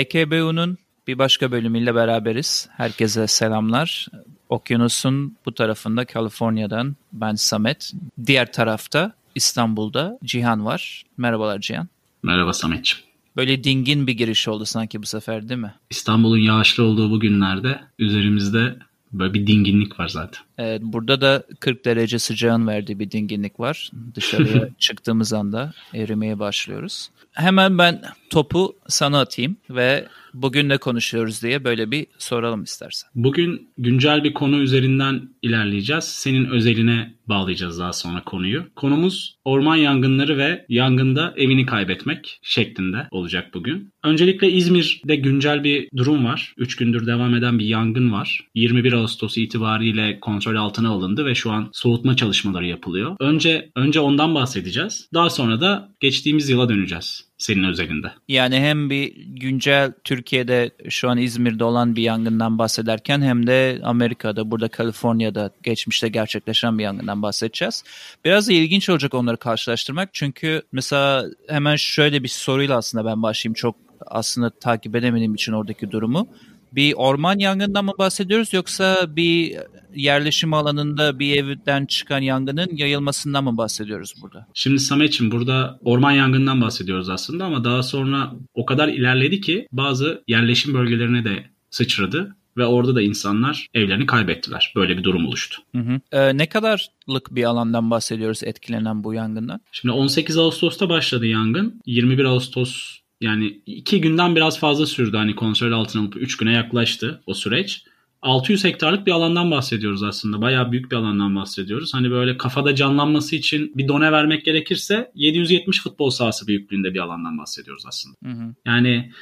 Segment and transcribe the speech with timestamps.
[0.00, 2.68] EKBU'nun bir başka bölümüyle beraberiz.
[2.76, 4.06] Herkese selamlar.
[4.48, 7.92] Okyanusun bu tarafında Kaliforniya'dan ben Samet.
[8.26, 11.02] Diğer tarafta İstanbul'da Cihan var.
[11.16, 11.88] Merhabalar Cihan.
[12.22, 13.04] Merhaba Samet'ciğim.
[13.36, 15.74] Böyle dingin bir giriş oldu sanki bu sefer değil mi?
[15.90, 18.78] İstanbul'un yağışlı olduğu bu günlerde üzerimizde
[19.12, 20.42] böyle bir dinginlik var zaten.
[20.62, 23.90] Evet, burada da 40 derece sıcağın verdiği bir dinginlik var.
[24.14, 27.10] Dışarıya çıktığımız anda erimeye başlıyoruz.
[27.32, 33.10] Hemen ben topu sana atayım ve bugün ne konuşuyoruz diye böyle bir soralım istersen.
[33.14, 36.04] Bugün güncel bir konu üzerinden ilerleyeceğiz.
[36.04, 38.64] Senin özeline bağlayacağız daha sonra konuyu.
[38.76, 43.92] Konumuz orman yangınları ve yangında evini kaybetmek şeklinde olacak bugün.
[44.04, 46.54] Öncelikle İzmir'de güncel bir durum var.
[46.56, 48.40] 3 gündür devam eden bir yangın var.
[48.54, 53.16] 21 Ağustos itibariyle kontrol altına alındı ve şu an soğutma çalışmaları yapılıyor.
[53.20, 55.08] Önce önce ondan bahsedeceğiz.
[55.14, 58.12] Daha sonra da geçtiğimiz yıla döneceğiz senin özelinde.
[58.28, 64.50] Yani hem bir güncel Türkiye'de şu an İzmir'de olan bir yangından bahsederken hem de Amerika'da
[64.50, 67.84] burada Kaliforniya'da geçmişte gerçekleşen bir yangından bahsedeceğiz.
[68.24, 73.54] Biraz da ilginç olacak onları karşılaştırmak çünkü mesela hemen şöyle bir soruyla aslında ben başlayayım
[73.54, 76.28] çok aslında takip edemediğim için oradaki durumu.
[76.74, 79.56] Bir orman yangından mı bahsediyoruz yoksa bir
[79.94, 84.46] yerleşim alanında bir evden çıkan yangının yayılmasından mı bahsediyoruz burada?
[84.54, 90.24] Şimdi Samet'ciğim burada orman yangından bahsediyoruz aslında ama daha sonra o kadar ilerledi ki bazı
[90.28, 94.72] yerleşim bölgelerine de sıçradı ve orada da insanlar evlerini kaybettiler.
[94.76, 95.62] Böyle bir durum oluştu.
[95.74, 96.00] Hı hı.
[96.12, 99.60] Ee, ne kadarlık bir alandan bahsediyoruz etkilenen bu yangından?
[99.72, 101.80] Şimdi 18 Ağustos'ta başladı yangın.
[101.86, 107.22] 21 Ağustos yani iki günden biraz fazla sürdü hani kontrol altına alıp 3 güne yaklaştı
[107.26, 107.84] o süreç.
[108.22, 110.42] 600 hektarlık bir alandan bahsediyoruz aslında.
[110.42, 111.94] Bayağı büyük bir alandan bahsediyoruz.
[111.94, 117.38] Hani böyle kafada canlanması için bir done vermek gerekirse 770 futbol sahası büyüklüğünde bir alandan
[117.38, 118.16] bahsediyoruz aslında.
[118.24, 118.54] Hı hı.
[118.66, 119.12] Yani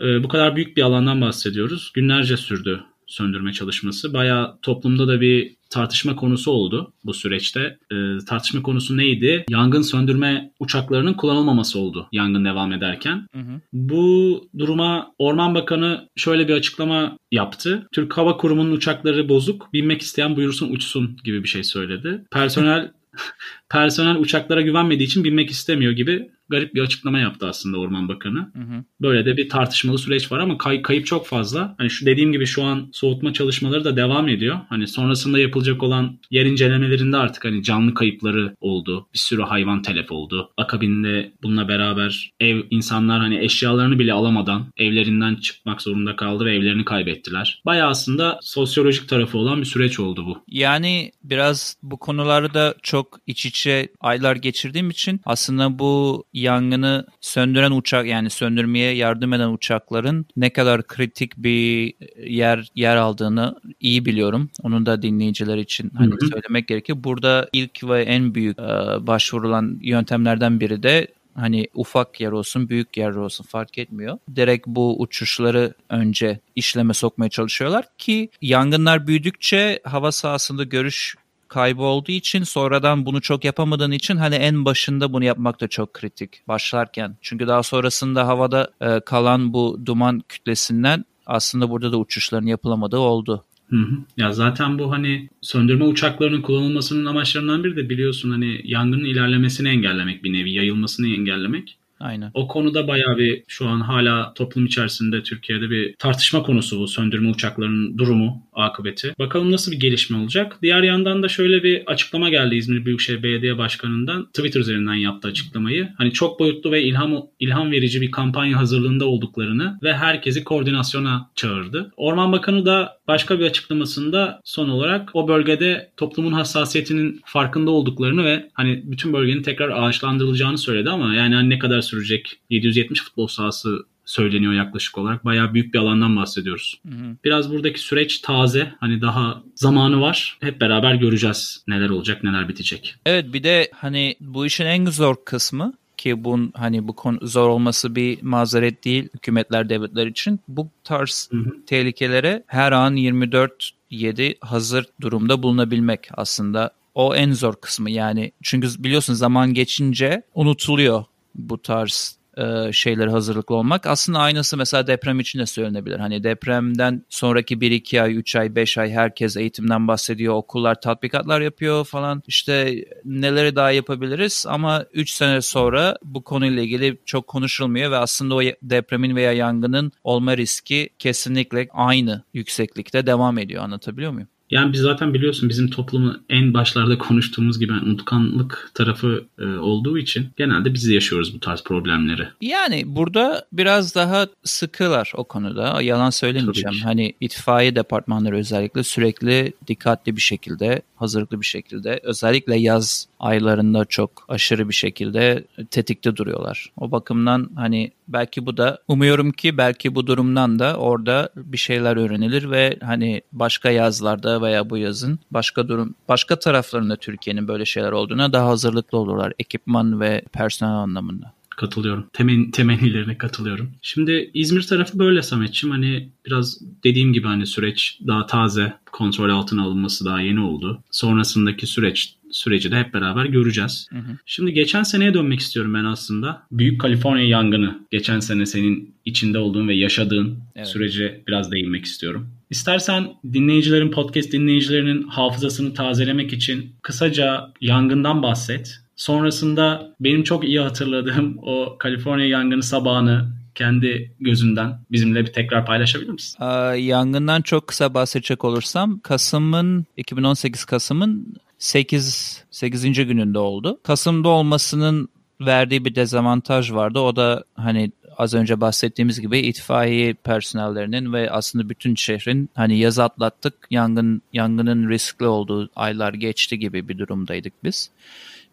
[0.00, 1.90] e, bu kadar büyük bir alandan bahsediyoruz.
[1.94, 4.14] Günlerce sürdü söndürme çalışması.
[4.14, 7.78] Bayağı toplumda da bir tartışma konusu oldu bu süreçte.
[7.92, 7.96] E,
[8.28, 9.44] tartışma konusu neydi?
[9.48, 13.26] Yangın söndürme uçaklarının kullanılmaması oldu yangın devam ederken.
[13.32, 13.60] Hı hı.
[13.72, 17.88] Bu duruma Orman Bakanı şöyle bir açıklama yaptı.
[17.92, 22.24] Türk Hava Kurumu'nun uçakları bozuk, binmek isteyen buyursun uçsun gibi bir şey söyledi.
[22.32, 22.90] Personel
[23.70, 28.38] personel uçaklara güvenmediği için binmek istemiyor gibi garip bir açıklama yaptı aslında Orman Bakanı.
[28.38, 28.84] Hı hı.
[29.00, 31.74] Böyle de bir tartışmalı süreç var ama kay- kayıp çok fazla.
[31.78, 34.58] Hani şu dediğim gibi şu an soğutma çalışmaları da devam ediyor.
[34.68, 39.08] Hani sonrasında yapılacak olan yer incelemelerinde artık hani canlı kayıpları oldu.
[39.14, 40.50] Bir sürü hayvan telef oldu.
[40.56, 46.84] Akabinde bununla beraber ev insanlar hani eşyalarını bile alamadan evlerinden çıkmak zorunda kaldı ve evlerini
[46.84, 47.62] kaybettiler.
[47.66, 50.44] Bayağı aslında sosyolojik tarafı olan bir süreç oldu bu.
[50.48, 58.06] Yani biraz bu konularda çok iç içe aylar geçirdiğim için aslında bu yangını söndüren uçak
[58.06, 61.94] yani söndürmeye yardım eden uçakların ne kadar kritik bir
[62.26, 64.50] yer yer aldığını iyi biliyorum.
[64.62, 66.26] Onun da dinleyiciler için hani hı hı.
[66.26, 67.04] söylemek gerekir.
[67.04, 68.62] Burada ilk ve en büyük e,
[69.06, 74.18] başvurulan yöntemlerden biri de hani ufak yer olsun büyük yer olsun fark etmiyor.
[74.36, 81.16] Direkt bu uçuşları önce işleme sokmaya çalışıyorlar ki yangınlar büyüdükçe hava sahasında görüş
[81.48, 85.94] kaybı olduğu için sonradan bunu çok yapamadığın için hani en başında bunu yapmak da çok
[85.94, 87.16] kritik başlarken.
[87.20, 93.44] Çünkü daha sonrasında havada e, kalan bu duman kütlesinden aslında burada da uçuşların yapılamadığı oldu.
[93.70, 93.96] Hı hı.
[94.16, 100.24] Ya zaten bu hani söndürme uçaklarının kullanılmasının amaçlarından biri de biliyorsun hani yangının ilerlemesini engellemek
[100.24, 101.78] bir nevi, yayılmasını engellemek.
[102.04, 102.30] Aynen.
[102.34, 107.30] O konuda bayağı bir şu an hala toplum içerisinde Türkiye'de bir tartışma konusu bu söndürme
[107.30, 109.14] uçaklarının durumu, akıbeti.
[109.18, 110.58] Bakalım nasıl bir gelişme olacak.
[110.62, 114.26] Diğer yandan da şöyle bir açıklama geldi İzmir Büyükşehir Belediye Başkanı'ndan.
[114.26, 115.88] Twitter üzerinden yaptı açıklamayı.
[115.98, 121.92] Hani çok boyutlu ve ilham ilham verici bir kampanya hazırlığında olduklarını ve herkesi koordinasyona çağırdı.
[121.96, 128.50] Orman Bakanı da başka bir açıklamasında son olarak o bölgede toplumun hassasiyetinin farkında olduklarını ve
[128.54, 133.78] hani bütün bölgenin tekrar ağaçlandırılacağını söyledi ama yani hani ne kadar sürecek 770 futbol sahası
[134.04, 135.24] söyleniyor yaklaşık olarak.
[135.24, 136.80] Bayağı büyük bir alandan bahsediyoruz.
[136.88, 137.16] Hı hı.
[137.24, 138.74] Biraz buradaki süreç taze.
[138.80, 140.38] Hani daha zamanı var.
[140.40, 142.94] Hep beraber göreceğiz neler olacak, neler bitecek.
[143.06, 147.48] Evet bir de hani bu işin en zor kısmı ki bun hani bu konu zor
[147.48, 150.40] olması bir mazeret değil hükümetler devletler için.
[150.48, 151.64] Bu tarz hı hı.
[151.66, 158.68] tehlikelere her an 24 7 hazır durumda bulunabilmek aslında o en zor kısmı yani çünkü
[158.78, 163.86] biliyorsun zaman geçince unutuluyor bu tarz e, şeyleri hazırlıklı olmak.
[163.86, 165.98] Aslında aynısı mesela deprem için de söylenebilir.
[165.98, 170.34] Hani depremden sonraki 1-2 ay, 3 ay, 5 ay herkes eğitimden bahsediyor.
[170.34, 172.22] Okullar tatbikatlar yapıyor falan.
[172.26, 178.34] İşte neleri daha yapabiliriz ama 3 sene sonra bu konuyla ilgili çok konuşulmuyor ve aslında
[178.34, 183.64] o depremin veya yangının olma riski kesinlikle aynı yükseklikte devam ediyor.
[183.64, 184.28] Anlatabiliyor muyum?
[184.54, 189.98] Yani biz zaten biliyorsun bizim toplumun en başlarda konuştuğumuz gibi yani unutkanlık tarafı e, olduğu
[189.98, 192.28] için genelde biz yaşıyoruz bu tarz problemleri.
[192.40, 195.82] Yani burada biraz daha sıkılar o konuda.
[195.82, 196.78] Yalan söylemeyeceğim.
[196.84, 204.10] Hani itfaiye departmanları özellikle sürekli dikkatli bir şekilde, hazırlıklı bir şekilde özellikle yaz aylarında çok
[204.28, 206.72] aşırı bir şekilde tetikte duruyorlar.
[206.76, 211.96] O bakımdan hani belki bu da umuyorum ki belki bu durumdan da orada bir şeyler
[211.96, 217.92] öğrenilir ve hani başka yazlarda veya bu yazın başka durum başka taraflarında Türkiye'nin böyle şeyler
[217.92, 221.32] olduğuna daha hazırlıklı olurlar ekipman ve personel anlamında.
[221.56, 222.06] Katılıyorum.
[222.12, 223.70] Temen, temennilerine katılıyorum.
[223.82, 225.70] Şimdi İzmir tarafı böyle Sametçim.
[225.70, 230.82] Hani biraz dediğim gibi hani süreç daha taze, kontrol altına alınması daha yeni oldu.
[230.90, 233.86] Sonrasındaki süreç süreci de hep beraber göreceğiz.
[233.90, 234.16] Hı hı.
[234.26, 236.42] Şimdi geçen seneye dönmek istiyorum ben aslında.
[236.52, 237.78] Büyük Kaliforniya yangını.
[237.90, 240.68] Geçen sene senin içinde olduğun ve yaşadığın evet.
[240.68, 242.28] sürece biraz değinmek istiyorum.
[242.50, 248.83] İstersen dinleyicilerin, podcast dinleyicilerinin hafızasını tazelemek için kısaca yangından bahset.
[248.96, 256.10] Sonrasında benim çok iyi hatırladığım o Kaliforniya yangını sabahını kendi gözünden bizimle bir tekrar paylaşabilir
[256.10, 256.38] misin?
[256.42, 256.46] Ee,
[256.78, 262.84] yangından çok kısa bahsedecek olursam Kasım'ın 2018 Kasım'ın 8 8.
[262.84, 263.80] gününde oldu.
[263.82, 265.08] Kasım'da olmasının
[265.40, 266.98] verdiği bir dezavantaj vardı.
[266.98, 272.98] O da hani az önce bahsettiğimiz gibi itfaiye personellerinin ve aslında bütün şehrin hani yaz
[272.98, 277.90] atlattık yangın yangının riskli olduğu aylar geçti gibi bir durumdaydık biz.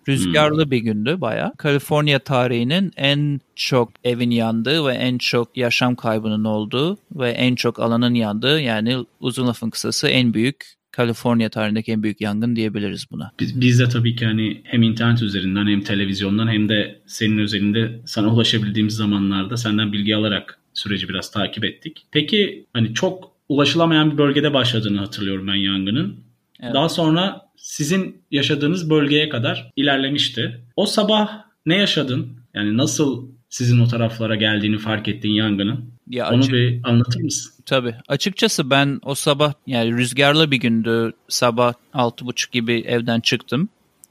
[0.08, 0.72] Rüzgarlı hmm.
[0.72, 1.54] bir gündü baya.
[1.58, 7.80] Kaliforniya tarihinin en çok evin yandığı ve en çok yaşam kaybının olduğu ve en çok
[7.80, 13.32] alanın yandığı yani uzun lafın kısası en büyük Kaliforniya tarihindeki en büyük yangın diyebiliriz buna.
[13.40, 18.02] Biz, biz de tabii ki hani hem internet üzerinden hem televizyondan hem de senin özelinde
[18.06, 22.06] sana ulaşabildiğimiz zamanlarda senden bilgi alarak süreci biraz takip ettik.
[22.12, 26.16] Peki hani çok ulaşılamayan bir bölgede başladığını hatırlıyorum ben yangının.
[26.62, 26.74] Evet.
[26.74, 30.62] Daha sonra sizin yaşadığınız bölgeye kadar ilerlemişti.
[30.76, 32.38] O sabah ne yaşadın?
[32.54, 35.92] Yani nasıl sizin o taraflara geldiğini fark ettiğin yangının?
[36.08, 36.54] Ya Onu açık...
[36.54, 37.64] bir anlatır mısın?
[37.66, 37.96] Tabii.
[38.08, 41.14] Açıkçası ben o sabah yani rüzgarlı bir gündü.
[41.28, 43.70] Sabah altı buçuk gibi evden çıktım.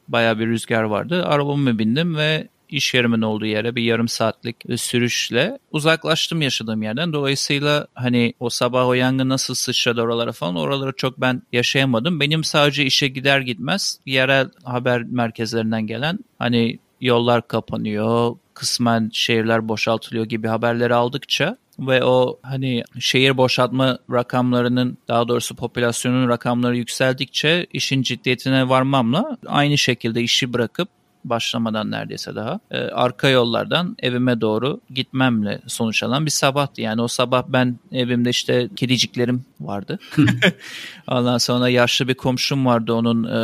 [0.08, 1.24] Baya bir rüzgar vardı.
[1.24, 7.12] Arabamı bindim ve iş yerimin olduğu yere bir yarım saatlik sürüşle uzaklaştım yaşadığım yerden.
[7.12, 12.20] Dolayısıyla hani o sabah o yangın nasıl sıçradı oralara falan oraları çok ben yaşayamadım.
[12.20, 20.24] Benim sadece işe gider gitmez yerel haber merkezlerinden gelen hani yollar kapanıyor, kısmen şehirler boşaltılıyor
[20.24, 28.02] gibi haberleri aldıkça ve o hani şehir boşaltma rakamlarının daha doğrusu popülasyonun rakamları yükseldikçe işin
[28.02, 30.88] ciddiyetine varmamla aynı şekilde işi bırakıp
[31.24, 36.80] başlamadan neredeyse daha e, arka yollardan evime doğru gitmemle sonuçlanan bir sabahtı.
[36.80, 39.98] Yani o sabah ben evimde işte kediciklerim vardı.
[41.08, 42.92] Ondan sonra yaşlı bir komşum vardı.
[42.92, 43.40] Onun e,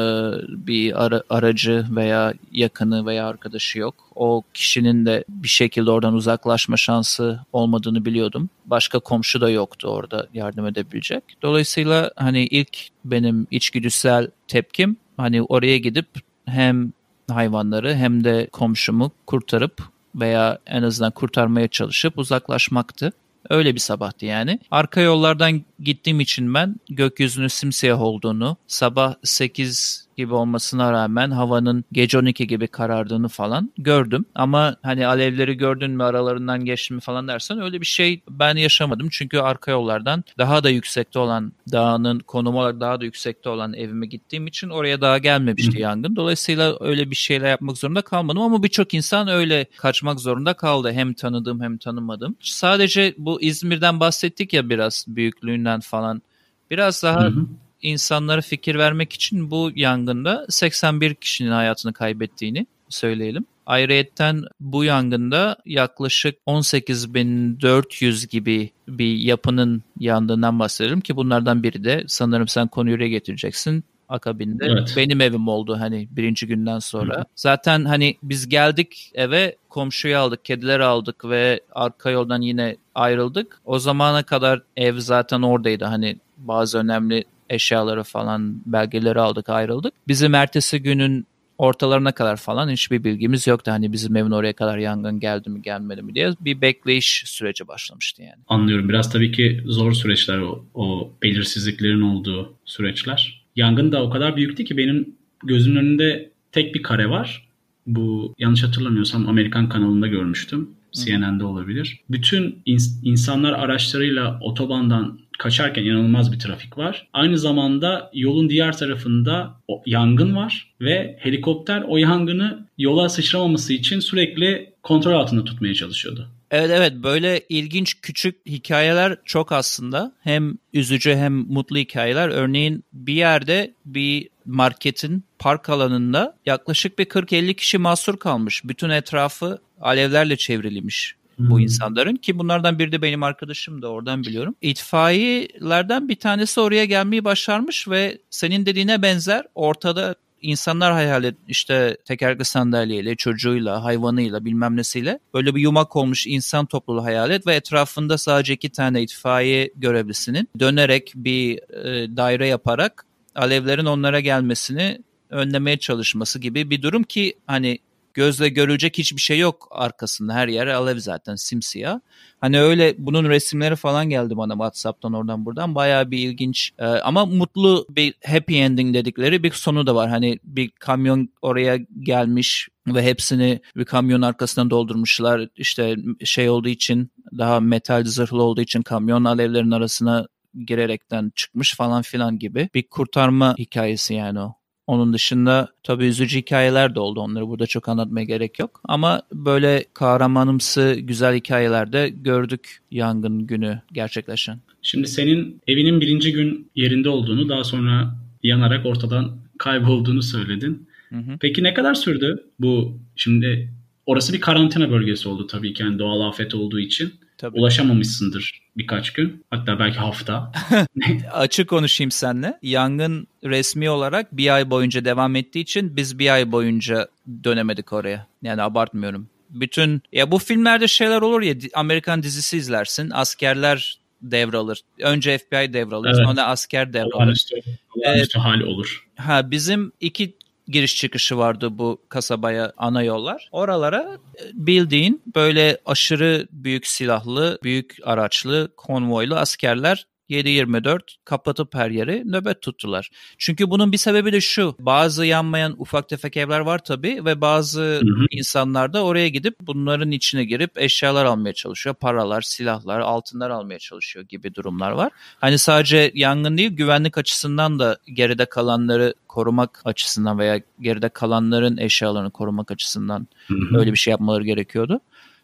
[0.66, 3.94] bir ara, aracı veya yakını veya arkadaşı yok.
[4.14, 8.50] O kişinin de bir şekilde oradan uzaklaşma şansı olmadığını biliyordum.
[8.66, 11.24] Başka komşu da yoktu orada yardım edebilecek.
[11.42, 16.06] Dolayısıyla hani ilk benim içgüdüsel tepkim hani oraya gidip
[16.46, 16.92] hem
[17.30, 19.82] hayvanları hem de komşumu kurtarıp
[20.14, 23.12] veya en azından kurtarmaya çalışıp uzaklaşmaktı.
[23.50, 24.58] Öyle bir sabahtı yani.
[24.70, 32.18] Arka yollardan gittiğim için ben gökyüzünün simsiyah olduğunu, sabah 8 gibi olmasına rağmen havanın gece
[32.18, 34.24] 12 gibi karardığını falan gördüm.
[34.34, 39.08] Ama hani alevleri gördün mü aralarından geçtin mi falan dersen öyle bir şey ben yaşamadım.
[39.10, 44.06] Çünkü arka yollardan daha da yüksekte olan dağının konumu olarak daha da yüksekte olan evime
[44.06, 46.16] gittiğim için oraya daha gelmemişti yangın.
[46.16, 50.92] Dolayısıyla öyle bir şeyler yapmak zorunda kalmadım ama birçok insan öyle kaçmak zorunda kaldı.
[50.92, 52.36] Hem tanıdığım hem tanımadığım.
[52.40, 56.22] Sadece bu İzmir'den bahsettik ya biraz büyüklüğünden falan.
[56.70, 57.46] Biraz daha hı hı
[57.82, 63.44] insanlara fikir vermek için bu yangında 81 kişinin hayatını kaybettiğini söyleyelim.
[63.66, 72.48] Ayrıyetten bu yangında yaklaşık 18.400 gibi bir yapının yandığından bahsedelim ki bunlardan biri de sanırım
[72.48, 74.94] sen konuyu getireceksin akabinde evet.
[74.96, 77.20] benim evim oldu hani birinci günden sonra.
[77.20, 77.24] Hı.
[77.36, 83.60] Zaten hani biz geldik eve komşuyu aldık, kedileri aldık ve arka yoldan yine ayrıldık.
[83.64, 85.84] O zamana kadar ev zaten oradaydı.
[85.84, 89.94] Hani bazı önemli eşyaları falan belgeleri aldık ayrıldık.
[90.08, 91.26] Bizim ertesi günün
[91.58, 93.70] ortalarına kadar falan hiçbir bilgimiz yoktu.
[93.70, 98.22] Hani bizim evin oraya kadar yangın geldi mi gelmedi mi diye bir bekleyiş süreci başlamıştı
[98.22, 98.42] yani.
[98.48, 98.88] Anlıyorum.
[98.88, 103.46] Biraz tabii ki zor süreçler o, o belirsizliklerin olduğu süreçler.
[103.56, 107.48] Yangın da o kadar büyüktü ki benim gözümün önünde tek bir kare var.
[107.86, 110.70] Bu yanlış hatırlamıyorsam Amerikan kanalında görmüştüm.
[110.92, 112.00] CNN'de olabilir.
[112.10, 117.08] Bütün ins- insanlar araçlarıyla otobandan kaçarken inanılmaz bir trafik var.
[117.12, 124.72] Aynı zamanda yolun diğer tarafında yangın var ve helikopter o yangını yola sıçramaması için sürekli
[124.82, 126.28] kontrol altında tutmaya çalışıyordu.
[126.50, 130.12] Evet evet böyle ilginç küçük hikayeler çok aslında.
[130.20, 132.28] Hem üzücü hem mutlu hikayeler.
[132.28, 138.64] Örneğin bir yerde bir marketin park alanında yaklaşık bir 40-50 kişi mahsur kalmış.
[138.64, 141.58] Bütün etrafı alevlerle çevrilmiş bu hmm.
[141.58, 144.54] insanların ki bunlardan biri de benim arkadaşım da oradan biliyorum.
[144.60, 151.96] İtfaiyelerden bir tanesi oraya gelmeyi başarmış ve senin dediğine benzer ortada insanlar hayal et işte
[152.04, 157.54] tekerlekli sandalyeyle, çocuğuyla, hayvanıyla bilmem nesiyle böyle bir yumak olmuş insan topluluğu hayal et ve
[157.54, 165.78] etrafında sadece iki tane itfaiye görevlisinin dönerek bir e, daire yaparak alevlerin onlara gelmesini önlemeye
[165.78, 167.78] çalışması gibi bir durum ki hani
[168.16, 170.34] gözle görülecek hiçbir şey yok arkasında.
[170.34, 172.00] Her yer alev zaten simsiyah.
[172.40, 175.74] Hani öyle bunun resimleri falan geldi bana WhatsApp'tan oradan buradan.
[175.74, 180.10] Bayağı bir ilginç e, ama mutlu bir happy ending dedikleri bir sonu da var.
[180.10, 185.48] Hani bir kamyon oraya gelmiş ve hepsini bir kamyon arkasından doldurmuşlar.
[185.56, 190.26] İşte şey olduğu için daha metal zırhlı olduğu için kamyon alevlerin arasına
[190.66, 194.54] girerekten çıkmış falan filan gibi bir kurtarma hikayesi yani o.
[194.86, 197.20] Onun dışında tabii üzücü hikayeler de oldu.
[197.20, 198.80] Onları burada çok anlatmaya gerek yok.
[198.84, 204.58] Ama böyle kahramanımsı güzel hikayeler de gördük yangın günü gerçekleşen.
[204.82, 210.88] Şimdi senin evinin birinci gün yerinde olduğunu daha sonra yanarak ortadan kaybolduğunu söyledin.
[211.08, 211.36] Hı hı.
[211.40, 213.70] Peki ne kadar sürdü bu şimdi
[214.06, 217.12] orası bir karantina bölgesi oldu tabii ki yani doğal afet olduğu için.
[217.38, 217.58] Tabii.
[217.58, 219.44] Ulaşamamışsındır birkaç gün.
[219.50, 220.52] Hatta belki hafta.
[221.32, 222.58] Açık konuşayım seninle.
[222.62, 227.08] Yangın resmi olarak bir ay boyunca devam ettiği için biz bir ay boyunca
[227.44, 228.26] dönemedik oraya.
[228.42, 229.28] Yani abartmıyorum.
[229.50, 233.10] Bütün ya bu filmlerde şeyler olur ya Amerikan dizisi izlersin.
[233.10, 234.80] Askerler devralır.
[235.00, 236.26] Önce FBI devralır, evet.
[236.26, 237.12] sonra asker devralır.
[237.14, 237.56] Olağanüstü,
[237.96, 239.06] olağanüstü ee, hal olur.
[239.16, 240.36] Ha bizim iki
[240.68, 243.48] giriş çıkışı vardı bu kasabaya ana yollar.
[243.52, 252.22] Oralara e, bildiğin böyle aşırı büyük silahlı, büyük araçlı, konvoylu askerler 7-24 kapatıp her yeri
[252.26, 253.10] nöbet tuttular.
[253.38, 254.76] Çünkü bunun bir sebebi de şu.
[254.78, 258.26] Bazı yanmayan ufak tefek evler var tabii ve bazı hı hı.
[258.30, 261.94] insanlar da oraya gidip bunların içine girip eşyalar almaya çalışıyor.
[261.94, 265.12] Paralar, silahlar, altınlar almaya çalışıyor gibi durumlar var.
[265.40, 272.30] Hani sadece yangın değil güvenlik açısından da geride kalanları korumak açısından veya geride kalanların eşyalarını
[272.30, 273.78] korumak açısından hı hı.
[273.78, 275.00] öyle bir şey yapmaları gerekiyordu.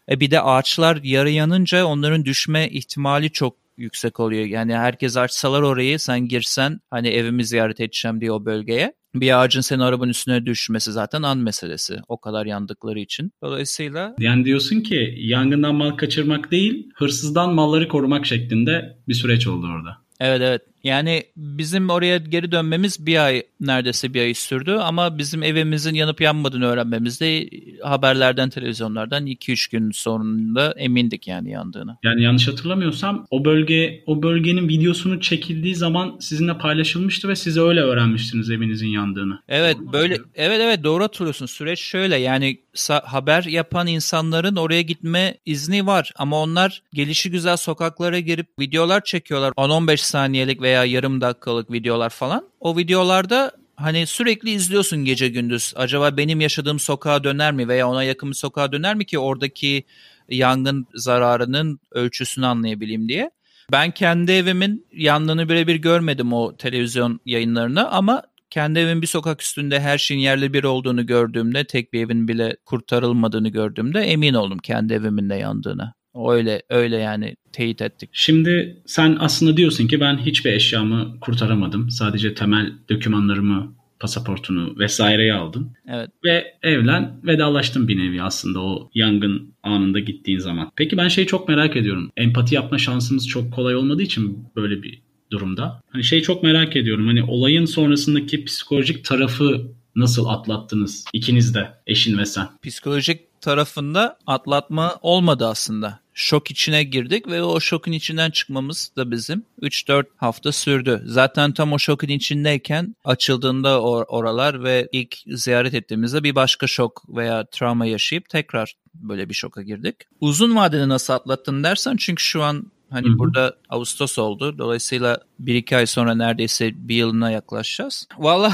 [0.09, 4.45] E bir de ağaçlar yarı yanınca onların düşme ihtimali çok yüksek oluyor.
[4.45, 8.93] Yani herkes açsalar orayı sen girsen hani evimi ziyaret edeceğim diye o bölgeye.
[9.15, 11.97] Bir ağacın senin arabanın üstüne düşmesi zaten an meselesi.
[12.07, 13.31] O kadar yandıkları için.
[13.43, 14.15] Dolayısıyla...
[14.19, 19.97] Yani diyorsun ki yangından mal kaçırmak değil, hırsızdan malları korumak şeklinde bir süreç oldu orada.
[20.19, 20.61] Evet evet.
[20.83, 26.21] Yani bizim oraya geri dönmemiz bir ay neredeyse bir ay sürdü ama bizim evimizin yanıp
[26.21, 27.49] yanmadığını öğrenmemiz de
[27.83, 31.97] haberlerden, televizyonlardan 2-3 gün sonunda emindik yani yandığını.
[32.03, 37.81] Yani yanlış hatırlamıyorsam o bölge o bölgenin videosunu çekildiği zaman sizinle paylaşılmıştı ve siz öyle
[37.81, 39.39] öğrenmiştiniz evinizin yandığını.
[39.47, 41.45] Evet böyle evet evet doğru hatırlıyorsun.
[41.45, 42.57] Süreç şöyle yani
[43.03, 49.51] haber yapan insanların oraya gitme izni var ama onlar gelişi güzel sokaklara girip videolar çekiyorlar
[49.51, 52.49] 10-15 saniyelik veya veya yarım dakikalık videolar falan.
[52.59, 55.73] O videolarda hani sürekli izliyorsun gece gündüz.
[55.75, 59.83] Acaba benim yaşadığım sokağa döner mi veya ona yakın bir sokağa döner mi ki oradaki
[60.29, 63.31] yangın zararının ölçüsünü anlayabileyim diye.
[63.71, 69.79] Ben kendi evimin yandığını birebir görmedim o televizyon yayınlarını ama kendi evin bir sokak üstünde
[69.79, 74.93] her şeyin yerli bir olduğunu gördüğümde, tek bir evin bile kurtarılmadığını gördüğümde emin oldum kendi
[74.93, 75.93] evimin de yandığını.
[76.15, 78.09] Öyle öyle yani teyit ettik.
[78.13, 81.89] Şimdi sen aslında diyorsun ki ben hiçbir eşyamı kurtaramadım.
[81.89, 85.73] Sadece temel dokümanlarımı, pasaportunu vesaireyi aldım.
[85.87, 86.09] Evet.
[86.23, 90.71] Ve evlen vedalaştım bir nevi aslında o yangın anında gittiğin zaman.
[90.75, 92.11] Peki ben şeyi çok merak ediyorum.
[92.17, 95.01] Empati yapma şansımız çok kolay olmadığı için böyle bir
[95.31, 95.81] durumda.
[95.89, 97.07] Hani şey çok merak ediyorum.
[97.07, 102.49] Hani olayın sonrasındaki psikolojik tarafı nasıl atlattınız ikiniz de eşin ve sen?
[102.63, 105.99] Psikolojik tarafında atlatma olmadı aslında.
[106.13, 111.03] Şok içine girdik ve o şokun içinden çıkmamız da bizim 3-4 hafta sürdü.
[111.05, 117.03] Zaten tam o şokun içindeyken açıldığında or- oralar ve ilk ziyaret ettiğimizde bir başka şok
[117.09, 119.95] veya travma yaşayıp tekrar böyle bir şoka girdik.
[120.21, 123.19] Uzun vadede nasıl atlattın dersen çünkü şu an Hani Hı-hı.
[123.19, 124.57] burada Ağustos oldu.
[124.57, 128.07] Dolayısıyla bir iki ay sonra neredeyse bir yılına yaklaşacağız.
[128.17, 128.53] Valla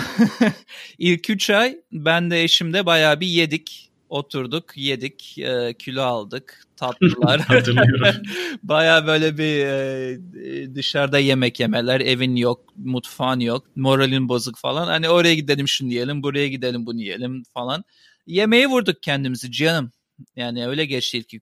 [0.98, 6.64] ilk üç ay ben de eşim de bayağı bir yedik oturduk, yedik, e, kilo aldık,
[6.76, 7.42] tatlılar.
[8.64, 14.88] Baya böyle bir e, dışarıda yemek yemeler, evin yok, mutfağın yok, moralin bozuk falan.
[14.88, 17.84] Hani oraya gidelim şunu yiyelim, buraya gidelim bunu yiyelim falan.
[18.28, 19.92] Yemeği vurduk kendimizi canım.
[20.36, 21.34] Yani öyle geçti ilk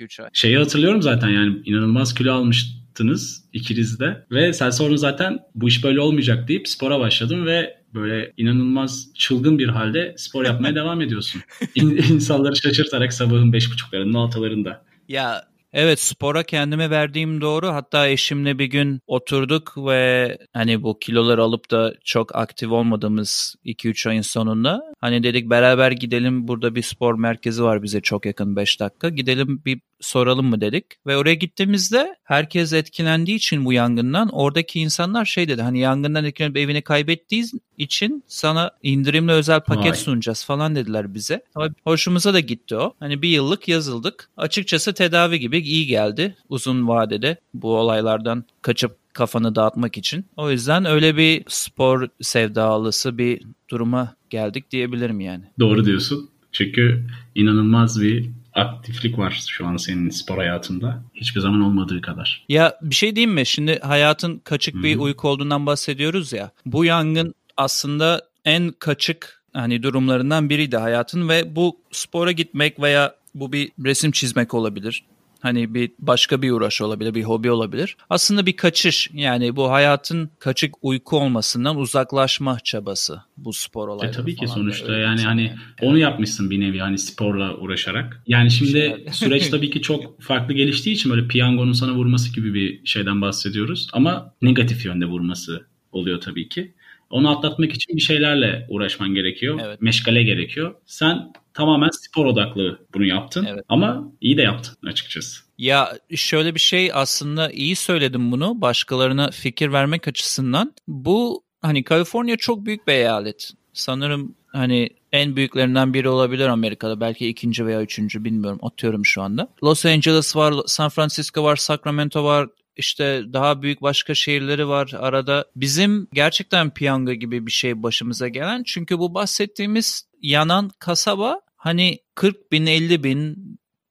[0.00, 0.28] 2-3 ay.
[0.32, 4.26] Şeyi hatırlıyorum zaten yani inanılmaz kilo almıştınız ikiniz de.
[4.30, 9.58] Ve sen sonra zaten bu iş böyle olmayacak deyip spora başladın ve böyle inanılmaz çılgın
[9.58, 11.42] bir halde spor yapmaya devam ediyorsun.
[11.74, 14.84] İnsanları şaşırtarak sabahın beş buçuklarında altılarında.
[15.08, 15.44] Ya
[15.76, 17.68] Evet spora kendime verdiğim doğru.
[17.68, 24.08] Hatta eşimle bir gün oturduk ve hani bu kiloları alıp da çok aktif olmadığımız 2-3
[24.08, 28.80] ayın sonunda hani dedik beraber gidelim burada bir spor merkezi var bize çok yakın 5
[28.80, 29.08] dakika.
[29.08, 30.84] Gidelim bir soralım mı dedik.
[31.06, 36.56] Ve oraya gittiğimizde herkes etkilendiği için bu yangından oradaki insanlar şey dedi hani yangından etkilenip
[36.56, 37.44] evini kaybettiği
[37.78, 39.98] için sana indirimli özel paket Vay.
[39.98, 41.42] sunacağız falan dediler bize.
[41.54, 42.94] Tabii hoşumuza da gitti o.
[43.00, 44.30] Hani bir yıllık yazıldık.
[44.36, 50.26] Açıkçası tedavi gibi iyi geldi uzun vadede bu olaylardan kaçıp kafanı dağıtmak için.
[50.36, 55.44] O yüzden öyle bir spor sevdalısı bir duruma geldik diyebilirim yani.
[55.60, 56.30] Doğru diyorsun.
[56.52, 61.04] Çünkü inanılmaz bir aktiflik var şu an senin spor hayatında.
[61.14, 62.44] Hiçbir zaman olmadığı kadar.
[62.48, 63.46] Ya bir şey diyeyim mi?
[63.46, 65.02] Şimdi hayatın kaçık bir Hı-hı.
[65.02, 66.50] uyku olduğundan bahsediyoruz ya.
[66.66, 73.52] Bu yangın aslında en kaçık hani durumlarından biriydi hayatın ve bu spora gitmek veya bu
[73.52, 75.04] bir resim çizmek olabilir.
[75.44, 77.96] Hani bir başka bir uğraş olabilir, bir hobi olabilir.
[78.10, 84.12] Aslında bir kaçış yani bu hayatın kaçık uyku olmasından uzaklaşma çabası bu spor olayları.
[84.12, 88.22] E tabii ki sonuçta yani, yani hani onu yapmışsın bir nevi hani sporla uğraşarak.
[88.26, 92.86] Yani şimdi süreç tabii ki çok farklı geliştiği için böyle piyangonun sana vurması gibi bir
[92.86, 93.88] şeyden bahsediyoruz.
[93.92, 96.74] Ama negatif yönde vurması oluyor tabii ki.
[97.10, 99.60] Onu atlatmak için bir şeylerle uğraşman gerekiyor.
[99.64, 99.82] Evet.
[99.82, 100.74] Meşgale gerekiyor.
[100.86, 103.46] Sen tamamen spor odaklı bunu yaptın.
[103.50, 103.64] Evet.
[103.68, 105.40] Ama iyi de yaptın açıkçası.
[105.58, 110.72] Ya şöyle bir şey aslında iyi söyledim bunu başkalarına fikir vermek açısından.
[110.88, 113.52] Bu hani Kaliforniya çok büyük bir eyalet.
[113.72, 117.00] Sanırım hani en büyüklerinden biri olabilir Amerika'da.
[117.00, 118.58] Belki ikinci veya üçüncü bilmiyorum.
[118.62, 119.48] Atıyorum şu anda.
[119.64, 125.44] Los Angeles var, San Francisco var, Sacramento var, işte daha büyük başka şehirleri var arada.
[125.56, 128.62] Bizim gerçekten piyango gibi bir şey başımıza gelen.
[128.66, 133.36] Çünkü bu bahsettiğimiz yanan kasaba hani 40 bin, 50 bin,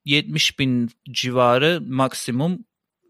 [0.05, 2.53] 70 bin civarı maksimum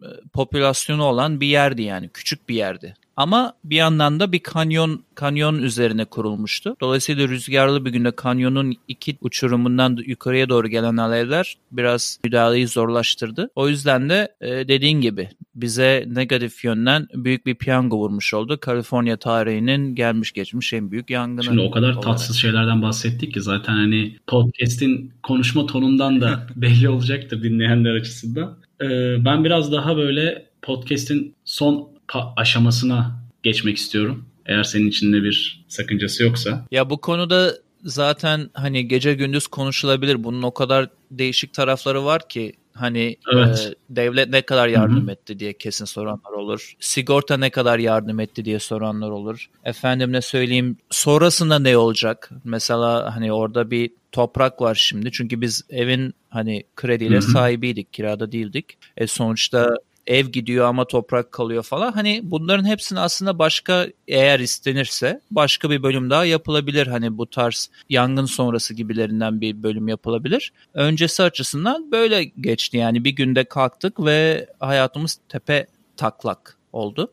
[0.01, 2.09] e, popülasyonu olan bir yerdi yani.
[2.09, 2.95] Küçük bir yerdi.
[3.17, 6.75] Ama bir yandan da bir kanyon kanyon üzerine kurulmuştu.
[6.81, 13.49] Dolayısıyla rüzgarlı bir günde kanyonun iki uçurumundan yukarıya doğru gelen alevler biraz müdahaleyi zorlaştırdı.
[13.55, 18.59] O yüzden de e, dediğin gibi bize negatif yönden büyük bir piyango vurmuş oldu.
[18.59, 21.43] Kaliforniya tarihinin gelmiş geçmiş en büyük yangını.
[21.43, 22.03] Şimdi o kadar olarak.
[22.03, 28.57] tatsız şeylerden bahsettik ki zaten hani podcast'in konuşma tonundan da belli olacaktır dinleyenler açısından.
[28.81, 28.85] Ee,
[29.25, 31.92] ben biraz daha böyle podcast'in son
[32.35, 34.25] aşamasına geçmek istiyorum.
[34.45, 36.65] Eğer senin için de bir sakıncası yoksa.
[36.71, 40.23] Ya bu konuda zaten hani gece gündüz konuşulabilir.
[40.23, 43.71] Bunun o kadar değişik tarafları var ki hani evet.
[43.71, 45.11] e, devlet ne kadar yardım Hı-hı.
[45.11, 46.73] etti diye kesin soranlar olur.
[46.79, 49.49] Sigorta ne kadar yardım etti diye soranlar olur.
[49.63, 52.29] Efendim ne söyleyeyim sonrasında ne olacak?
[52.43, 55.11] Mesela hani orada bir toprak var şimdi.
[55.11, 57.31] Çünkü biz evin hani krediyle Hı-hı.
[57.31, 58.77] sahibiydik, kirada değildik.
[58.97, 59.75] E sonuçta
[60.07, 61.91] ev gidiyor ama toprak kalıyor falan.
[61.91, 66.87] Hani bunların hepsini aslında başka eğer istenirse başka bir bölüm daha yapılabilir.
[66.87, 70.53] Hani bu tarz yangın sonrası gibilerinden bir bölüm yapılabilir.
[70.73, 77.11] Öncesi açısından böyle geçti yani bir günde kalktık ve hayatımız tepe taklak oldu.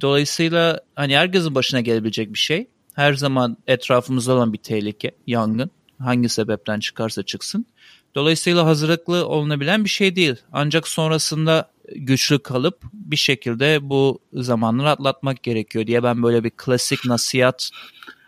[0.00, 2.66] Dolayısıyla hani herkesin başına gelebilecek bir şey.
[2.94, 5.70] Her zaman etrafımızda olan bir tehlike, yangın.
[5.98, 7.66] Hangi sebepten çıkarsa çıksın.
[8.14, 10.36] Dolayısıyla hazırlıklı olunabilen bir şey değil.
[10.52, 17.04] Ancak sonrasında güçlü kalıp bir şekilde bu zamanları atlatmak gerekiyor diye ben böyle bir klasik
[17.04, 17.70] nasihat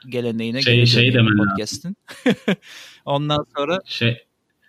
[0.09, 1.97] geleneğine şey, şey demen podcast'in.
[3.05, 4.27] Ondan sonra şey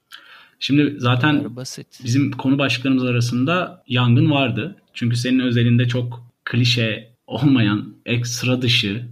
[0.60, 1.88] Şimdi zaten basit.
[2.04, 4.76] bizim konu başlıklarımız arasında yangın vardı.
[4.94, 9.06] Çünkü senin özelinde çok klişe olmayan, ekstra dışı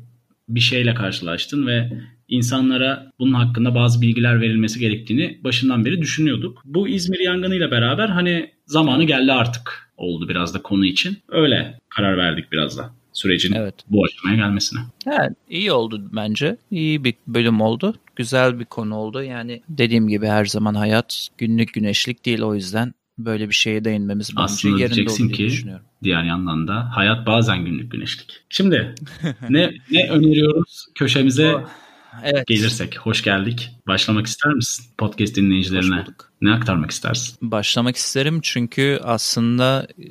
[0.49, 1.91] bir şeyle karşılaştın ve
[2.27, 6.61] insanlara bunun hakkında bazı bilgiler verilmesi gerektiğini başından beri düşünüyorduk.
[6.65, 11.17] Bu İzmir yangınıyla beraber hani zamanı geldi artık oldu biraz da konu için.
[11.29, 13.75] Öyle karar verdik biraz da sürecin evet.
[13.87, 14.79] bu aşamaya gelmesine.
[15.07, 16.57] Evet, iyi oldu bence.
[16.71, 17.95] İyi bir bölüm oldu.
[18.15, 19.23] Güzel bir konu oldu.
[19.23, 24.29] Yani dediğim gibi her zaman hayat günlük güneşlik değil o yüzden böyle bir şeye değinmemiz
[24.29, 25.85] bence Aslında yerinde diyeceksin ki düşünüyorum.
[26.03, 28.43] diğer yandan da hayat bazen günlük güneşlik.
[28.49, 28.95] Şimdi
[29.49, 31.55] ne ne öneriyoruz köşemize?
[32.23, 32.47] Evet.
[32.47, 33.71] Gelirsek hoş geldik.
[33.87, 36.05] Başlamak ister misin podcast dinleyicilerine?
[36.41, 37.37] Ne aktarmak istersin?
[37.41, 40.03] Başlamak isterim çünkü aslında e,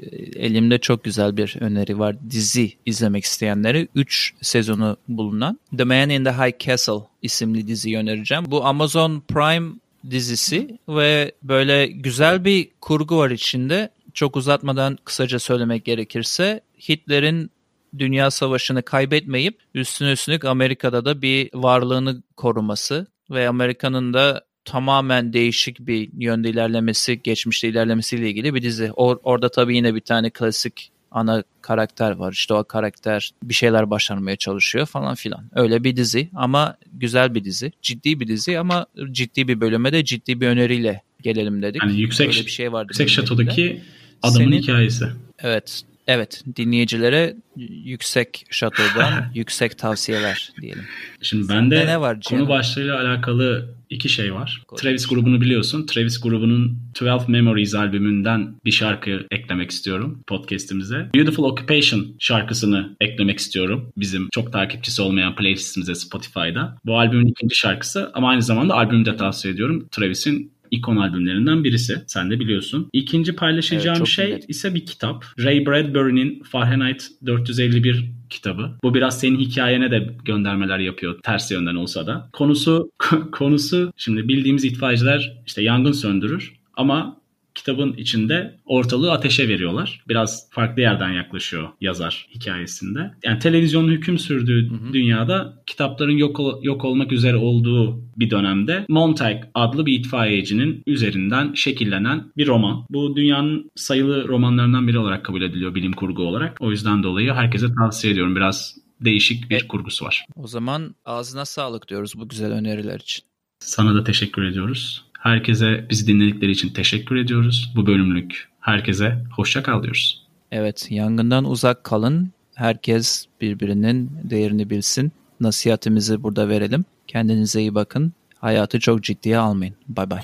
[0.47, 2.17] elimde çok güzel bir öneri var.
[2.31, 8.45] Dizi izlemek isteyenlere 3 sezonu bulunan The Man in the High Castle isimli diziyi önereceğim.
[8.49, 9.73] Bu Amazon Prime
[10.11, 13.91] dizisi ve böyle güzel bir kurgu var içinde.
[14.15, 17.51] Çok uzatmadan kısaca söylemek gerekirse Hitler'in
[17.99, 25.81] Dünya Savaşı'nı kaybetmeyip üstüne üstlük Amerika'da da bir varlığını koruması ve Amerika'nın da tamamen değişik
[25.81, 28.85] bir yönde ilerlemesi, geçmişte ilerlemesiyle ilgili bir dizi.
[28.85, 32.33] Or- orada tabii yine bir tane klasik ana karakter var.
[32.33, 35.51] İşte o karakter bir şeyler başarmaya çalışıyor falan filan.
[35.55, 37.73] Öyle bir dizi ama güzel bir dizi.
[37.83, 41.83] Ciddi bir dizi ama ciddi bir bölüme de ciddi bir öneriyle gelelim dedik.
[41.83, 42.87] Yani yüksek, Öyle bir şey vardı.
[42.91, 43.83] Yüksek şatodaki
[44.23, 45.05] adamın Senin, hikayesi.
[45.39, 47.37] Evet Evet, dinleyicilere
[47.85, 50.85] yüksek şatodan yüksek tavsiyeler diyelim.
[51.23, 54.63] Şimdi bende ne var konu başlığıyla alakalı iki şey var.
[54.69, 54.83] Konuş.
[54.83, 55.87] Travis grubunu biliyorsun.
[55.87, 61.11] Travis grubunun 12 Memories albümünden bir şarkı eklemek istiyorum podcast'imize.
[61.15, 63.93] Beautiful Occupation şarkısını eklemek istiyorum.
[63.97, 66.77] Bizim çok takipçisi olmayan playlistimize Spotify'da.
[66.85, 69.89] Bu albümün ikinci şarkısı ama aynı zamanda albümü de tavsiye ediyorum.
[69.91, 72.03] Travis'in ikon albümlerinden birisi.
[72.07, 72.89] Sen de biliyorsun.
[72.93, 74.49] İkinci paylaşacağım evet, şey güzel.
[74.49, 75.25] ise bir kitap.
[75.39, 78.71] Ray Bradbury'nin Fahrenheit 451 kitabı.
[78.83, 82.29] Bu biraz senin hikayene de göndermeler yapıyor ters yönden olsa da.
[82.33, 82.91] Konusu
[83.33, 87.24] konusu şimdi bildiğimiz itfaiyeciler işte yangın söndürür ama
[87.55, 90.05] kitabın içinde ortalığı ateşe veriyorlar.
[90.09, 93.15] Biraz farklı yerden yaklaşıyor yazar hikayesinde.
[93.25, 94.93] Yani televizyonun hüküm sürdüğü hı hı.
[94.93, 102.33] dünyada kitapların yok yok olmak üzere olduğu bir dönemde Montag adlı bir itfaiyecinin üzerinden şekillenen
[102.37, 102.87] bir roman.
[102.91, 106.57] Bu dünyanın sayılı romanlarından biri olarak kabul ediliyor bilim kurgu olarak.
[106.61, 108.37] O yüzden dolayı herkese tavsiye ediyorum.
[108.37, 110.27] Biraz değişik bir e, kurgusu var.
[110.37, 113.25] O zaman ağzına sağlık diyoruz bu güzel öneriler için.
[113.59, 115.04] Sana da teşekkür ediyoruz.
[115.25, 117.73] Herkese bizi dinledikleri için teşekkür ediyoruz.
[117.77, 120.27] Bu bölümlük herkese hoşça kal diyoruz.
[120.53, 122.31] Evet, yangından uzak kalın.
[122.55, 125.13] Herkes birbirinin değerini bilsin.
[125.41, 126.85] Nasihatimizi burada verelim.
[127.07, 128.13] Kendinize iyi bakın.
[128.39, 129.75] Hayatı çok ciddiye almayın.
[129.89, 130.21] Bay bay.